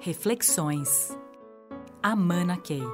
[0.00, 1.18] Reflexões.
[2.00, 2.84] Amana Key.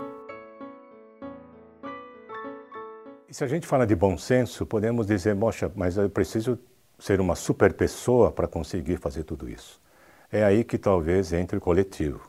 [3.31, 6.59] Se a gente fala de bom senso, podemos dizer, moxa, mas eu preciso
[6.99, 9.83] ser uma super pessoa para conseguir fazer tudo isso.
[10.33, 12.27] É aí que talvez entre o coletivo.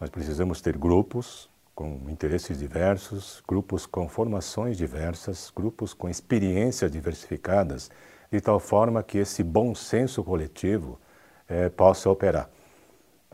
[0.00, 7.90] Nós precisamos ter grupos com interesses diversos, grupos com formações diversas, grupos com experiências diversificadas,
[8.32, 10.98] de tal forma que esse bom senso coletivo
[11.46, 12.48] é, possa operar.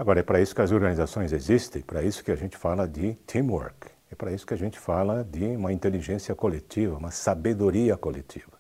[0.02, 3.14] Agora, é para isso que as organizações existem, para isso que a gente fala de
[3.24, 8.50] teamwork, é para isso que a gente fala de uma inteligência coletiva, uma sabedoria coletiva.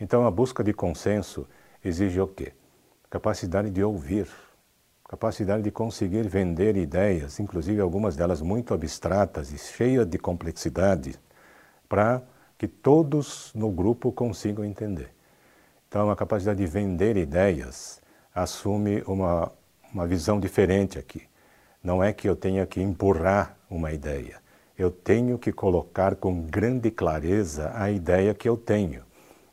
[0.00, 1.46] Então, a busca de consenso
[1.84, 2.54] exige o quê?
[3.10, 4.26] Capacidade de ouvir,
[5.06, 11.20] capacidade de conseguir vender ideias, inclusive algumas delas muito abstratas e cheias de complexidade,
[11.86, 12.22] para
[12.56, 15.10] que todos no grupo consigam entender.
[15.86, 18.00] Então, a capacidade de vender ideias
[18.34, 19.52] assume uma,
[19.92, 21.22] uma visão diferente aqui.
[21.82, 24.40] Não é que eu tenha que empurrar uma ideia,
[24.78, 29.02] eu tenho que colocar com grande clareza a ideia que eu tenho.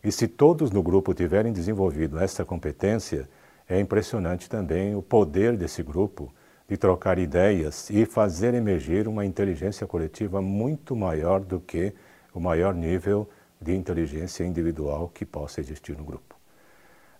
[0.04, 3.30] E se todos no grupo tiverem desenvolvido essa competência,
[3.68, 6.34] é impressionante também o poder desse grupo
[6.68, 11.94] de trocar ideias e fazer emergir uma inteligência coletiva muito maior do que
[12.34, 13.28] o maior nível
[13.60, 16.36] de inteligência individual que possa existir no grupo.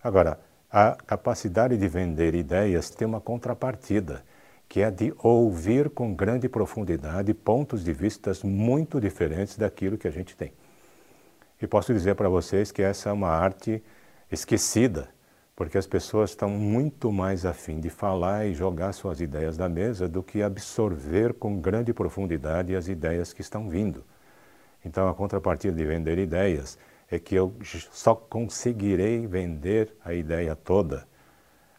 [0.02, 0.38] Agora,
[0.70, 4.24] a capacidade de vender ideias tem uma contrapartida,
[4.68, 10.12] que é de ouvir com grande profundidade pontos de vista muito diferentes daquilo que a
[10.12, 10.52] gente tem.
[11.60, 13.82] E posso dizer para vocês que essa é uma arte
[14.30, 15.08] esquecida
[15.60, 20.08] porque as pessoas estão muito mais afim de falar e jogar suas ideias na mesa
[20.08, 24.02] do que absorver com grande profundidade as ideias que estão vindo.
[24.82, 26.78] Então, a contrapartida de vender ideias
[27.10, 27.54] é que eu
[27.90, 31.08] só conseguirei vender a ideia toda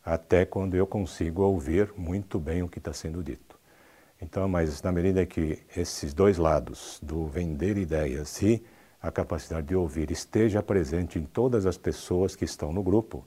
[0.03, 3.57] até quando eu consigo ouvir muito bem o que está sendo dito.
[4.21, 8.63] Então, mas na medida que esses dois lados, do vender ideias e
[9.01, 13.25] a capacidade de ouvir, esteja presente em todas as pessoas que estão no grupo,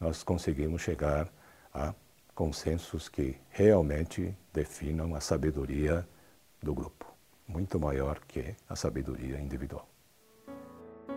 [0.00, 1.28] nós conseguimos chegar
[1.72, 1.94] a
[2.34, 6.06] consensos que realmente definam a sabedoria
[6.60, 7.06] do grupo,
[7.46, 9.86] muito maior que a sabedoria individual.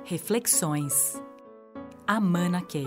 [0.07, 1.19] Reflexões.
[2.05, 2.85] Amana Key.